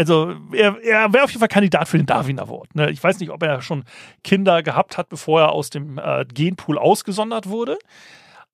also 0.01 0.35
er, 0.53 0.83
er 0.83 1.13
wäre 1.13 1.25
auf 1.25 1.31
jeden 1.31 1.41
Fall 1.41 1.49
Kandidat 1.49 1.87
für 1.87 1.99
den 1.99 2.07
Darwin 2.07 2.39
Award. 2.39 2.75
Ne? 2.75 2.91
Ich 2.91 3.05
weiß 3.05 3.21
nicht, 3.21 3.29
ob 3.29 3.43
er 3.43 3.61
schon 3.61 3.85
Kinder 4.25 4.63
gehabt 4.63 4.97
hat, 4.97 5.11
bevor 5.11 5.43
er 5.43 5.53
aus 5.53 5.69
dem 5.69 5.99
äh, 5.99 6.25
Genpool 6.25 6.79
ausgesondert 6.79 7.51
wurde. 7.51 7.77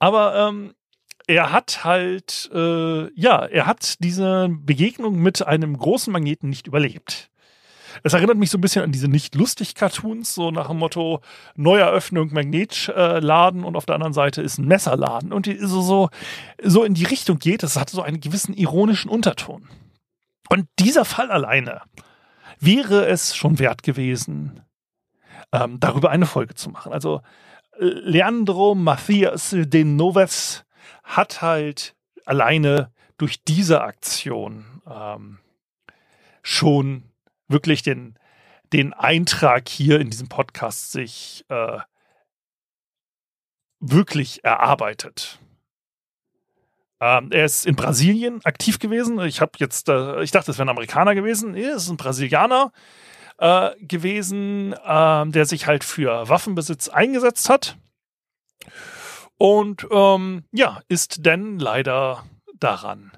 Aber 0.01 0.49
ähm, 0.49 0.75
er 1.29 1.53
hat 1.53 1.85
halt, 1.85 2.51
äh, 2.53 3.13
ja, 3.15 3.45
er 3.45 3.67
hat 3.67 4.03
diese 4.03 4.49
Begegnung 4.51 5.23
mit 5.23 5.47
einem 5.47 5.79
großen 5.79 6.13
Magneten 6.13 6.51
nicht 6.51 6.67
überlebt. 6.67 7.31
Es 8.03 8.13
erinnert 8.13 8.39
mich 8.39 8.51
so 8.51 8.59
ein 8.59 8.61
bisschen 8.61 8.83
an 8.83 8.91
diese 8.91 9.07
nicht 9.07 9.37
lustig 9.37 9.77
Cartoons, 9.77 10.35
so 10.35 10.51
nach 10.51 10.67
dem 10.67 10.79
Motto 10.79 11.21
Neueröffnung 11.55 12.35
Magnetladen 12.35 13.63
und 13.63 13.77
auf 13.77 13.87
der 13.87 13.95
anderen 13.95 14.15
Seite 14.15 14.43
ist 14.43 14.59
ein 14.59 14.67
Messerladen 14.67 15.33
und 15.33 15.47
die 15.47 15.59
so, 15.59 15.81
so, 15.81 16.11
so 16.61 16.83
in 16.83 16.95
die 16.95 17.05
Richtung 17.05 17.39
geht. 17.39 17.63
Das 17.63 17.79
hat 17.79 17.89
so 17.89 18.03
einen 18.03 18.19
gewissen 18.19 18.53
ironischen 18.53 19.09
Unterton. 19.09 19.69
Und 20.49 20.69
dieser 20.79 21.05
Fall 21.05 21.31
alleine 21.31 21.83
wäre 22.59 23.07
es 23.07 23.37
schon 23.37 23.59
wert 23.59 23.83
gewesen, 23.83 24.63
ähm, 25.53 25.81
darüber 25.81 26.11
eine 26.11 26.27
Folge 26.27 26.55
zu 26.55 26.71
machen. 26.71 26.93
Also 26.93 27.23
Leandro 27.79 28.75
Matthias 28.75 29.55
de 29.57 29.85
Noves 29.85 30.65
hat 31.05 31.43
halt 31.43 31.95
alleine 32.25 32.91
durch 33.19 33.45
diese 33.45 33.83
Aktion 33.83 34.83
ähm, 34.89 35.39
schon 36.43 37.11
wirklich 37.49 37.83
den, 37.83 38.19
den 38.73 38.93
Eintrag 38.93 39.69
hier 39.69 40.01
in 40.01 40.11
diesem 40.11 40.29
Podcast 40.29 40.93
sich 40.93 41.45
äh, 41.49 41.79
wirklich 43.81 44.45
erarbeitet. 44.45 45.39
Ähm, 47.01 47.31
er 47.31 47.45
ist 47.45 47.67
in 47.67 47.77
Brasilien 47.77 48.41
aktiv 48.45 48.79
gewesen. 48.79 49.21
Ich 49.21 49.41
habe 49.41 49.53
jetzt, 49.59 49.89
äh, 49.89 50.23
ich 50.23 50.31
dachte, 50.31 50.51
es 50.51 50.59
wäre 50.59 50.67
ein 50.67 50.71
Amerikaner 50.71 51.15
gewesen. 51.15 51.53
Nee, 51.53 51.65
es 51.65 51.85
ist 51.85 51.91
ein 51.91 51.99
Brasilianer 51.99 52.73
äh, 53.39 53.71
gewesen, 53.81 54.73
äh, 54.73 55.27
der 55.27 55.45
sich 55.45 55.67
halt 55.67 55.85
für 55.85 56.29
Waffenbesitz 56.29 56.89
eingesetzt 56.89 57.49
hat. 57.49 57.77
Und 59.39 59.87
ähm, 59.91 60.45
ja, 60.53 60.81
ist 60.89 61.27
denn 61.27 61.59
leider 61.59 62.25
daran 62.59 63.13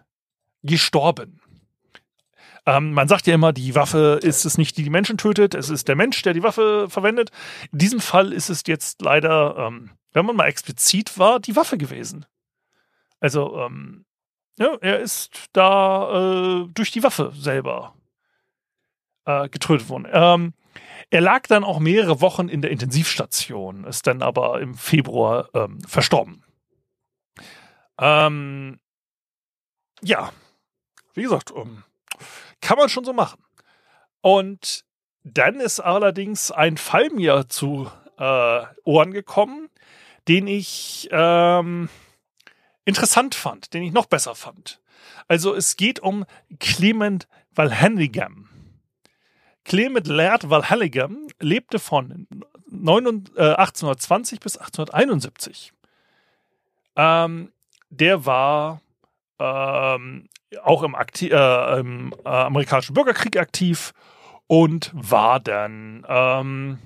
gestorben. 0.65 1.41
Ähm, 2.67 2.93
man 2.93 3.09
sagt 3.09 3.27
ja 3.27 3.35
immer, 3.35 3.53
die 3.53 3.75
Waffe 3.77 4.19
ist 4.23 4.45
es 4.45 4.59
nicht, 4.59 4.77
die 4.77 4.83
die 4.83 4.91
Menschen 4.91 5.17
tötet, 5.17 5.55
es 5.55 5.71
ist 5.71 5.87
der 5.89 5.97
Mensch, 5.97 6.21
der 6.23 6.35
die 6.35 6.43
Waffe 6.43 6.87
verwendet. 6.91 7.31
In 7.73 7.79
diesem 7.79 8.01
Fall 8.01 8.33
ist 8.33 8.51
es 8.51 8.63
jetzt 8.67 9.01
leider, 9.01 9.57
ähm, 9.57 9.93
wenn 10.13 10.27
man 10.27 10.37
mal 10.37 10.47
explizit 10.47 11.19
war, 11.19 11.39
die 11.39 11.55
Waffe 11.55 11.79
gewesen. 11.79 12.27
Also, 13.21 13.59
ähm, 13.59 14.05
ja, 14.59 14.77
er 14.81 15.01
ist 15.01 15.49
da 15.53 16.63
äh, 16.63 16.69
durch 16.75 16.91
die 16.91 17.03
Waffe 17.03 17.33
selber 17.35 17.95
äh, 19.25 19.49
getötet 19.49 19.89
worden. 19.89 20.09
Ähm, 20.11 20.55
er 21.11 21.21
lag 21.21 21.47
dann 21.47 21.65
auch 21.65 21.79
mehrere 21.79 22.21
Wochen 22.21 22.49
in 22.49 22.61
der 22.61 22.71
Intensivstation, 22.71 23.85
ist 23.85 24.07
dann 24.07 24.23
aber 24.23 24.61
im 24.61 24.75
Februar 24.75 25.49
ähm, 25.55 25.81
verstorben. 25.81 26.45
Ähm, 27.99 28.79
ja, 30.03 30.33
wie 31.15 31.23
gesagt, 31.23 31.51
um, 31.51 31.69
ähm, 31.69 31.85
kann 32.61 32.79
man 32.79 32.89
schon 32.89 33.05
so 33.05 33.13
machen. 33.13 33.43
Und 34.21 34.85
dann 35.25 35.61
ist 35.61 35.81
allerdings 35.81 36.51
ein 36.51 36.77
Fall 36.77 37.11
mir 37.11 37.49
zu 37.49 37.91
äh, 38.19 38.63
Ohren 38.85 39.13
gekommen, 39.13 39.69
den 40.27 40.47
ich 40.47 41.09
ähm, 41.11 41.89
interessant 42.89 43.35
fand, 43.35 43.75
den 43.75 43.83
ich 43.83 43.93
noch 43.93 44.07
besser 44.07 44.35
fand. 44.35 44.81
Also 45.29 45.55
es 45.55 45.77
geht 45.77 46.01
um 46.01 46.25
Clement 46.59 47.29
Valhanigam. 47.55 48.49
Clement 49.65 50.07
Laird 50.07 50.49
Valhalligam 50.49 51.29
lebte 51.39 51.79
von 51.79 52.27
1820 52.71 54.39
äh, 54.39 54.41
bis 54.41 54.57
1871. 54.57 55.75
Ähm, 56.97 57.53
der 57.91 58.25
war 58.25 58.81
ähm, 59.39 60.27
auch 60.63 60.83
im, 60.83 60.95
Akti 60.95 61.29
äh, 61.29 61.81
im 61.81 62.15
äh, 62.25 62.29
amerikanischen 62.29 62.95
Bürgerkrieg 62.95 63.37
aktiv 63.37 63.93
und 64.47 64.91
war 64.95 65.41
dann 65.41 66.07
ähm, 66.09 66.79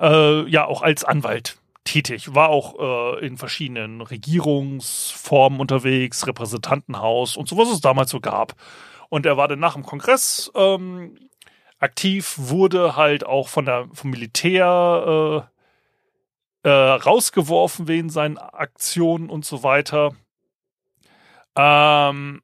äh, 0.00 0.48
ja 0.48 0.64
auch 0.64 0.80
als 0.80 1.04
Anwalt 1.04 1.58
tätig, 1.84 2.34
war 2.34 2.48
auch 2.48 3.18
äh, 3.18 3.26
in 3.26 3.36
verschiedenen 3.36 4.00
Regierungsformen 4.00 5.60
unterwegs, 5.60 6.26
Repräsentantenhaus 6.26 7.36
und 7.36 7.48
so, 7.48 7.56
was 7.56 7.68
es 7.68 7.80
damals 7.80 8.10
so 8.10 8.20
gab. 8.20 8.54
Und 9.08 9.26
er 9.26 9.36
war 9.36 9.48
dann 9.48 9.60
nach 9.60 9.74
dem 9.74 9.84
Kongress 9.84 10.50
ähm, 10.54 11.18
aktiv, 11.78 12.34
wurde 12.38 12.96
halt 12.96 13.24
auch 13.24 13.48
von 13.48 13.66
der, 13.66 13.88
vom 13.92 14.10
Militär 14.10 15.46
äh, 16.64 16.68
äh, 16.68 16.70
rausgeworfen 16.70 17.86
wegen 17.88 18.08
seinen 18.08 18.38
Aktionen 18.38 19.28
und 19.28 19.44
so 19.44 19.62
weiter. 19.62 20.12
Ähm, 21.56 22.42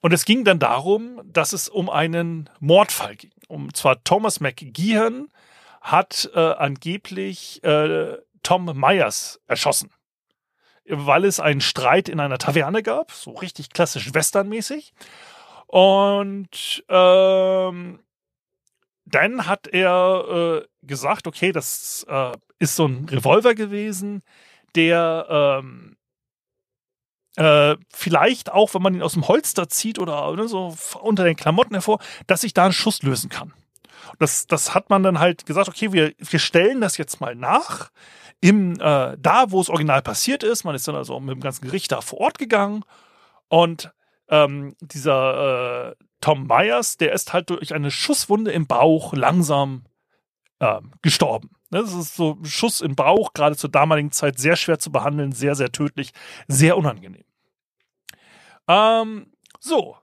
und 0.00 0.12
es 0.12 0.24
ging 0.24 0.44
dann 0.44 0.58
darum, 0.58 1.20
dass 1.24 1.52
es 1.52 1.68
um 1.68 1.90
einen 1.90 2.48
Mordfall 2.60 3.16
ging. 3.16 3.32
Um 3.48 3.74
zwar 3.74 4.02
Thomas 4.04 4.40
McGeehan 4.40 5.28
hat 5.82 6.30
äh, 6.34 6.38
angeblich 6.38 7.62
äh, 7.64 8.16
Tom 8.42 8.64
Myers 8.74 9.40
erschossen, 9.46 9.90
weil 10.86 11.24
es 11.24 11.40
einen 11.40 11.60
Streit 11.60 12.08
in 12.08 12.20
einer 12.20 12.38
Taverne 12.38 12.82
gab, 12.82 13.12
so 13.12 13.32
richtig 13.32 13.70
klassisch 13.70 14.14
westernmäßig. 14.14 14.94
Und 15.66 16.84
ähm, 16.88 18.00
dann 19.04 19.46
hat 19.46 19.66
er 19.66 20.62
äh, 20.62 20.86
gesagt, 20.86 21.26
okay, 21.26 21.52
das 21.52 22.06
äh, 22.08 22.32
ist 22.58 22.76
so 22.76 22.86
ein 22.86 23.08
Revolver 23.08 23.54
gewesen, 23.54 24.22
der 24.74 25.26
ähm, 25.28 25.96
äh, 27.36 27.76
vielleicht 27.92 28.52
auch, 28.52 28.74
wenn 28.74 28.82
man 28.82 28.94
ihn 28.94 29.02
aus 29.02 29.14
dem 29.14 29.26
Holster 29.26 29.68
zieht 29.68 29.98
oder, 29.98 30.30
oder 30.30 30.46
so 30.48 30.76
unter 31.00 31.24
den 31.24 31.36
Klamotten 31.36 31.74
hervor, 31.74 31.98
dass 32.26 32.42
sich 32.42 32.54
da 32.54 32.66
ein 32.66 32.72
Schuss 32.72 33.02
lösen 33.02 33.30
kann. 33.30 33.52
Das, 34.18 34.46
das 34.46 34.74
hat 34.74 34.90
man 34.90 35.02
dann 35.02 35.18
halt 35.18 35.46
gesagt, 35.46 35.68
okay, 35.68 35.92
wir, 35.92 36.12
wir 36.18 36.38
stellen 36.38 36.80
das 36.80 36.96
jetzt 36.96 37.20
mal 37.20 37.34
nach. 37.34 37.90
Im, 38.40 38.74
äh, 38.80 39.16
da, 39.18 39.44
wo 39.50 39.60
es 39.60 39.70
original 39.70 40.02
passiert 40.02 40.42
ist, 40.42 40.64
man 40.64 40.74
ist 40.74 40.88
dann 40.88 40.96
also 40.96 41.20
mit 41.20 41.34
dem 41.34 41.40
ganzen 41.40 41.64
Gericht 41.64 41.92
da 41.92 42.00
vor 42.00 42.20
Ort 42.20 42.38
gegangen 42.38 42.84
und 43.48 43.92
ähm, 44.28 44.74
dieser 44.80 45.90
äh, 45.90 45.94
Tom 46.20 46.46
Myers, 46.46 46.96
der 46.96 47.12
ist 47.12 47.32
halt 47.32 47.50
durch 47.50 47.74
eine 47.74 47.90
Schusswunde 47.90 48.50
im 48.50 48.66
Bauch 48.66 49.12
langsam 49.12 49.84
äh, 50.58 50.80
gestorben. 51.02 51.50
Ne, 51.70 51.80
das 51.82 51.94
ist 51.94 52.16
so 52.16 52.38
ein 52.40 52.44
Schuss 52.44 52.80
im 52.80 52.94
Bauch, 52.94 53.32
gerade 53.32 53.56
zur 53.56 53.70
damaligen 53.70 54.12
Zeit 54.12 54.38
sehr 54.38 54.56
schwer 54.56 54.78
zu 54.78 54.92
behandeln, 54.92 55.32
sehr, 55.32 55.54
sehr 55.54 55.72
tödlich, 55.72 56.12
sehr 56.48 56.76
unangenehm. 56.76 57.24
Ähm, 58.68 59.32
so. 59.58 59.96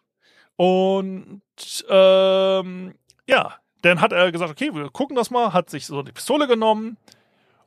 Und 0.56 1.42
ähm, 1.90 2.94
ja, 3.28 3.56
dann 3.82 4.02
hat 4.02 4.12
er 4.12 4.32
gesagt, 4.32 4.52
okay, 4.52 4.74
wir 4.74 4.90
gucken 4.90 5.16
das 5.16 5.30
mal, 5.30 5.54
hat 5.54 5.70
sich 5.70 5.86
so 5.86 6.02
die 6.02 6.12
Pistole 6.12 6.48
genommen 6.48 6.98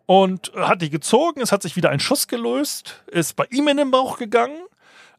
und 0.06 0.52
hat 0.56 0.82
die 0.82 0.90
gezogen, 0.90 1.40
es 1.40 1.52
hat 1.52 1.62
sich 1.62 1.76
wieder 1.76 1.90
ein 1.90 2.00
Schuss 2.00 2.28
gelöst, 2.28 3.02
ist 3.06 3.36
bei 3.36 3.46
ihm 3.50 3.68
in 3.68 3.76
den 3.76 3.90
Bauch 3.90 4.18
gegangen 4.18 4.62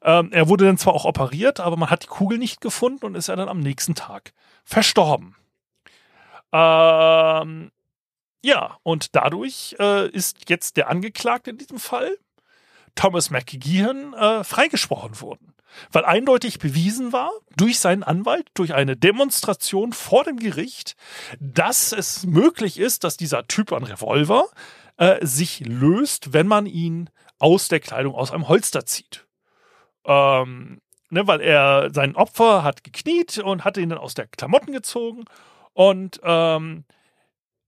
ähm, 0.04 0.30
er 0.34 0.50
wurde 0.50 0.66
dann 0.66 0.78
zwar 0.78 0.94
auch 0.94 1.06
operiert, 1.06 1.60
aber 1.60 1.78
man 1.78 1.90
hat 1.90 2.04
die 2.04 2.08
Kugel 2.08 2.38
nicht 2.38 2.60
gefunden 2.60 3.06
und 3.06 3.16
ist 3.16 3.28
ja 3.28 3.36
dann 3.36 3.48
am 3.48 3.62
nächsten 3.62 3.96
Tag 3.96 4.34
verstorben. 4.66 5.36
Ähm, 6.52 7.72
ja, 8.44 8.78
und 8.84 9.16
dadurch 9.16 9.76
äh, 9.80 10.10
ist 10.10 10.50
jetzt 10.50 10.76
der 10.76 10.90
Angeklagte 10.90 11.52
in 11.52 11.58
diesem 11.58 11.80
Fall, 11.80 12.18
Thomas 12.96 13.30
McGeehan, 13.30 14.14
äh, 14.14 14.44
freigesprochen 14.44 15.22
worden. 15.22 15.54
Weil 15.92 16.06
eindeutig 16.06 16.60
bewiesen 16.60 17.14
war, 17.14 17.32
durch 17.56 17.80
seinen 17.80 18.04
Anwalt, 18.04 18.48
durch 18.54 18.74
eine 18.74 18.96
Demonstration 18.96 19.94
vor 19.94 20.24
dem 20.24 20.38
Gericht, 20.38 20.96
dass 21.40 21.92
es 21.92 22.26
möglich 22.26 22.80
ist, 22.80 23.04
dass 23.04 23.18
dieser 23.18 23.48
Typ 23.48 23.72
an 23.72 23.84
Revolver 23.84 24.46
äh, 24.98 25.26
sich 25.26 25.62
löst, 25.66 26.34
wenn 26.34 26.48
man 26.48 26.66
ihn 26.66 27.10
aus 27.40 27.68
der 27.68 27.80
Kleidung 27.80 28.16
aus 28.16 28.32
einem 28.32 28.48
Holster 28.48 28.86
zieht. 28.86 29.26
Ähm, 30.06 30.82
ne, 31.10 31.28
weil 31.28 31.42
er 31.42 31.90
sein 31.94 32.16
Opfer 32.16 32.64
hat 32.64 32.84
gekniet 32.84 33.38
und 33.38 33.64
hatte 33.64 33.82
ihn 33.82 33.90
dann 33.90 34.00
aus 34.00 34.14
der 34.14 34.28
Klamotten 34.28 34.72
gezogen 34.72 35.26
und 35.74 36.20
ähm, 36.24 36.86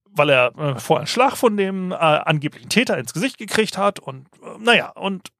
weil 0.04 0.30
er 0.30 0.56
äh, 0.58 0.78
vorher 0.78 1.00
einen 1.00 1.06
Schlag 1.06 1.36
von 1.36 1.56
dem 1.56 1.92
äh, 1.92 1.94
angeblichen 1.94 2.68
Täter 2.68 2.98
ins 2.98 3.12
Gesicht 3.12 3.38
gekriegt 3.38 3.78
hat 3.78 3.98
und 4.00 4.28
äh, 4.42 4.58
naja, 4.58 4.90
und 4.90 5.30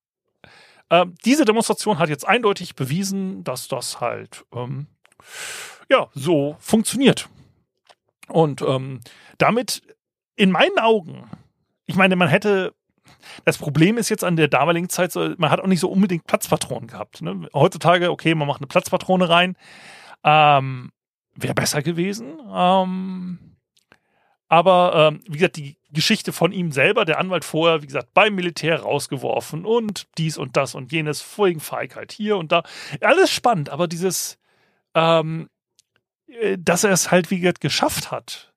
äh, 0.91 1.07
diese 1.25 1.45
Demonstration 1.45 1.99
hat 1.99 2.09
jetzt 2.09 2.27
eindeutig 2.27 2.75
bewiesen, 2.75 3.45
dass 3.45 3.69
das 3.69 4.01
halt 4.01 4.45
ähm, 4.53 4.87
ja 5.91 6.09
so 6.15 6.57
funktioniert. 6.59 7.29
Und 8.29 8.63
ähm, 8.63 9.01
damit 9.39 9.83
in 10.35 10.51
meinen 10.51 10.79
Augen, 10.79 11.31
ich 11.87 11.97
meine, 11.97 12.17
man 12.17 12.29
hätte 12.29 12.75
das 13.45 13.59
Problem 13.59 13.99
ist 13.99 14.09
jetzt 14.09 14.25
an 14.25 14.37
der 14.37 14.49
damaligen 14.49 14.89
Zeit, 14.89 15.15
man 15.15 15.51
hat 15.51 15.61
auch 15.61 15.67
nicht 15.67 15.81
so 15.81 15.91
unbedingt 15.91 16.27
Platzpatronen 16.27 16.89
gehabt. 16.89 17.23
Ne? 17.23 17.49
Heutzutage, 17.55 18.11
okay, 18.11 18.35
man 18.35 18.49
macht 18.49 18.61
eine 18.61 18.67
Platzpatrone 18.67 19.29
rein. 19.29 19.57
Ähm, 20.25 20.93
Wäre 21.35 21.55
besser 21.55 21.83
gewesen. 21.83 22.41
Ähm, 22.53 23.56
Aber 24.49 25.11
ähm, 25.13 25.23
wie 25.27 25.39
gesagt, 25.39 25.57
die 25.57 25.77
Geschichte 25.91 26.33
von 26.33 26.53
ihm 26.53 26.71
selber, 26.71 27.05
der 27.05 27.19
Anwalt 27.19 27.45
vorher, 27.45 27.83
wie 27.83 27.87
gesagt, 27.87 28.15
beim 28.15 28.35
Militär 28.35 28.81
rausgeworfen 28.81 29.65
und 29.65 30.07
dies 30.19 30.39
und 30.39 30.57
das 30.57 30.75
und 30.75 30.93
jenes, 30.93 31.21
vorigen 31.21 31.61
Feigheit 31.61 32.13
hier 32.13 32.37
und 32.37 32.53
da. 32.53 32.63
Alles 33.01 33.31
spannend, 33.31 33.71
aber 33.71 33.89
dieses, 33.89 34.39
ähm, 34.95 35.49
äh, 36.29 36.59
dass 36.61 36.85
er 36.85 36.93
es 36.93 37.11
halt, 37.11 37.31
wie 37.31 37.41
gesagt, 37.41 37.61
geschafft 37.61 38.11
hat, 38.11 38.53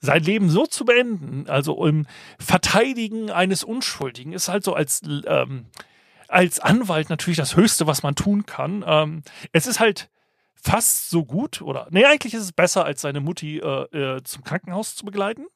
sein 0.00 0.22
Leben 0.22 0.48
so 0.48 0.66
zu 0.66 0.84
beenden, 0.84 1.48
also 1.48 1.84
im 1.84 2.06
Verteidigen 2.38 3.30
eines 3.30 3.64
Unschuldigen, 3.64 4.32
ist 4.32 4.48
halt 4.48 4.64
so 4.64 4.74
als, 4.74 5.02
ähm, 5.26 5.66
als 6.28 6.60
Anwalt 6.60 7.10
natürlich 7.10 7.38
das 7.38 7.56
Höchste, 7.56 7.86
was 7.86 8.02
man 8.02 8.14
tun 8.14 8.46
kann. 8.46 8.84
Ähm, 8.86 9.22
es 9.52 9.66
ist 9.66 9.80
halt 9.80 10.08
fast 10.66 11.10
so 11.10 11.24
gut, 11.24 11.62
oder 11.62 11.86
nee, 11.90 12.04
eigentlich 12.04 12.34
ist 12.34 12.42
es 12.42 12.52
besser, 12.52 12.84
als 12.84 13.00
seine 13.00 13.20
Mutti 13.20 13.58
äh, 13.58 14.16
äh, 14.16 14.22
zum 14.24 14.42
Krankenhaus 14.42 14.96
zu 14.96 15.04
begleiten. 15.04 15.46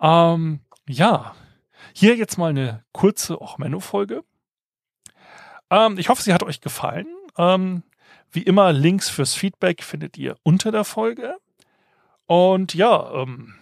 Ähm, 0.00 0.60
ja, 0.88 1.34
hier 1.92 2.14
jetzt 2.14 2.38
mal 2.38 2.50
eine 2.50 2.84
kurze 2.92 3.40
Och-Menno-Folge. 3.40 4.22
Ähm, 5.70 5.98
ich 5.98 6.08
hoffe, 6.08 6.22
sie 6.22 6.32
hat 6.32 6.44
euch 6.44 6.60
gefallen. 6.60 7.06
Ähm, 7.36 7.82
wie 8.30 8.42
immer, 8.42 8.72
Links 8.72 9.08
fürs 9.10 9.34
Feedback 9.34 9.82
findet 9.82 10.16
ihr 10.16 10.36
unter 10.44 10.70
der 10.70 10.84
Folge. 10.84 11.36
Und 12.26 12.74
ja, 12.74 13.12
ähm, 13.22 13.54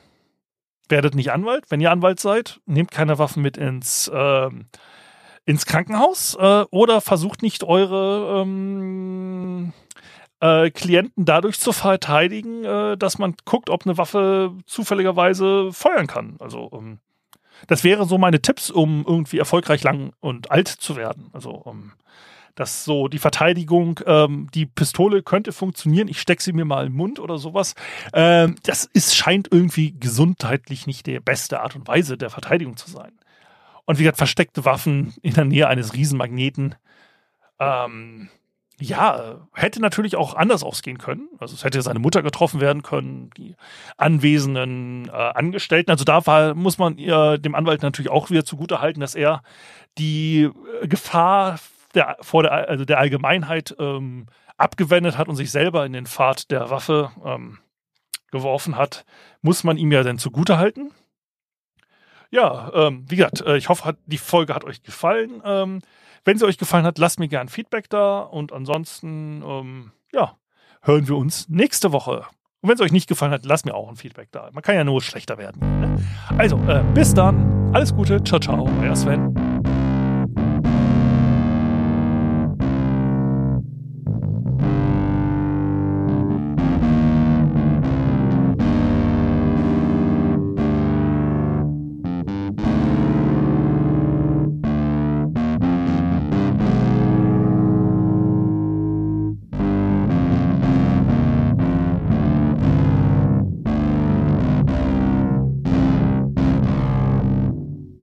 werdet 0.88 1.14
nicht 1.14 1.32
Anwalt. 1.32 1.70
Wenn 1.70 1.80
ihr 1.80 1.90
Anwalt 1.90 2.20
seid, 2.20 2.60
nehmt 2.66 2.90
keine 2.90 3.18
Waffen 3.18 3.42
mit 3.42 3.56
ins, 3.56 4.10
ähm, 4.12 4.66
ins 5.46 5.64
Krankenhaus 5.64 6.36
äh, 6.38 6.64
oder 6.70 7.00
versucht 7.00 7.42
nicht 7.42 7.64
eure 7.64 8.42
ähm, 8.42 9.72
äh, 10.40 10.70
Klienten 10.70 11.24
dadurch 11.24 11.60
zu 11.60 11.72
verteidigen, 11.72 12.64
äh, 12.64 12.96
dass 12.96 13.18
man 13.18 13.34
guckt, 13.44 13.70
ob 13.70 13.86
eine 13.86 13.98
Waffe 13.98 14.52
zufälligerweise 14.66 15.72
feuern 15.72 16.06
kann. 16.06 16.36
Also 16.38 16.70
ähm, 16.72 16.98
das 17.66 17.84
wären 17.84 18.08
so 18.08 18.18
meine 18.18 18.40
Tipps, 18.40 18.70
um 18.70 19.04
irgendwie 19.06 19.38
erfolgreich 19.38 19.82
lang 19.82 20.12
und 20.20 20.50
alt 20.50 20.68
zu 20.68 20.96
werden. 20.96 21.28
Also 21.32 21.50
um, 21.50 21.92
dass 22.54 22.84
so 22.84 23.08
die 23.08 23.18
Verteidigung, 23.18 24.00
ähm, 24.06 24.48
die 24.54 24.66
Pistole 24.66 25.22
könnte 25.22 25.52
funktionieren, 25.52 26.08
ich 26.08 26.20
stecke 26.20 26.42
sie 26.42 26.52
mir 26.52 26.64
mal 26.64 26.86
im 26.86 26.94
Mund 26.94 27.18
oder 27.18 27.38
sowas. 27.38 27.74
Ähm, 28.12 28.56
das 28.64 28.84
ist, 28.84 29.16
scheint 29.16 29.48
irgendwie 29.50 29.94
gesundheitlich 29.98 30.86
nicht 30.86 31.06
die 31.06 31.20
beste 31.20 31.60
Art 31.60 31.76
und 31.76 31.86
Weise 31.86 32.16
der 32.16 32.30
Verteidigung 32.30 32.76
zu 32.76 32.90
sein. 32.90 33.12
Und 33.84 33.98
wie 33.98 34.04
gesagt, 34.04 34.18
versteckte 34.18 34.64
Waffen 34.64 35.14
in 35.22 35.34
der 35.34 35.44
Nähe 35.44 35.68
eines 35.68 35.94
Riesenmagneten. 35.94 36.74
Ähm, 37.58 38.28
ja, 38.80 39.46
hätte 39.54 39.80
natürlich 39.80 40.16
auch 40.16 40.34
anders 40.34 40.62
ausgehen 40.62 40.98
können. 40.98 41.28
Also 41.38 41.54
es 41.54 41.64
hätte 41.64 41.82
seine 41.82 41.98
Mutter 41.98 42.22
getroffen 42.22 42.60
werden 42.60 42.82
können, 42.82 43.30
die 43.36 43.54
anwesenden 43.96 45.08
äh, 45.08 45.12
Angestellten. 45.12 45.90
Also 45.90 46.04
da 46.04 46.26
war, 46.26 46.54
muss 46.54 46.78
man 46.78 46.96
ihr, 46.98 47.38
dem 47.38 47.54
Anwalt 47.54 47.82
natürlich 47.82 48.10
auch 48.10 48.30
wieder 48.30 48.44
zugute 48.44 48.80
halten, 48.80 49.00
dass 49.00 49.14
er 49.14 49.42
die 49.98 50.50
äh, 50.82 50.88
Gefahr 50.88 51.58
der, 51.94 52.16
vor 52.20 52.42
der, 52.42 52.52
also 52.68 52.84
der 52.84 52.98
Allgemeinheit 52.98 53.74
ähm, 53.78 54.26
abgewendet 54.56 55.18
hat 55.18 55.28
und 55.28 55.36
sich 55.36 55.50
selber 55.50 55.84
in 55.84 55.92
den 55.92 56.06
Pfad 56.06 56.50
der 56.50 56.70
Waffe 56.70 57.10
ähm, 57.24 57.58
geworfen 58.30 58.76
hat, 58.76 59.04
muss 59.42 59.64
man 59.64 59.76
ihm 59.76 59.92
ja 59.92 60.02
dann 60.02 60.18
zugute 60.18 60.58
halten. 60.58 60.92
Ja, 62.30 62.70
ähm, 62.74 63.04
wie 63.08 63.16
gesagt, 63.16 63.40
äh, 63.40 63.56
ich 63.56 63.68
hoffe, 63.68 63.84
hat, 63.84 63.96
die 64.06 64.18
Folge 64.18 64.54
hat 64.54 64.64
euch 64.64 64.82
gefallen. 64.82 65.42
Ähm, 65.44 65.80
wenn 66.24 66.38
sie 66.38 66.46
euch 66.46 66.58
gefallen 66.58 66.84
hat, 66.84 66.98
lasst 66.98 67.18
mir 67.18 67.28
gern 67.28 67.48
Feedback 67.48 67.88
da 67.88 68.20
und 68.20 68.52
ansonsten, 68.52 69.42
ähm, 69.44 69.92
ja, 70.12 70.36
hören 70.82 71.08
wir 71.08 71.16
uns 71.16 71.48
nächste 71.48 71.92
Woche. 71.92 72.24
Und 72.62 72.68
wenn 72.68 72.74
es 72.74 72.80
euch 72.82 72.92
nicht 72.92 73.08
gefallen 73.08 73.32
hat, 73.32 73.44
lasst 73.46 73.64
mir 73.64 73.74
auch 73.74 73.88
ein 73.88 73.96
Feedback 73.96 74.28
da. 74.32 74.50
Man 74.52 74.62
kann 74.62 74.74
ja 74.74 74.84
nur 74.84 75.00
schlechter 75.00 75.38
werden. 75.38 75.80
Ne? 75.80 75.98
Also, 76.36 76.56
äh, 76.68 76.84
bis 76.94 77.14
dann. 77.14 77.74
Alles 77.74 77.94
Gute. 77.94 78.22
Ciao, 78.22 78.38
ciao. 78.38 78.68
Euer 78.82 78.96
Sven. 78.96 79.49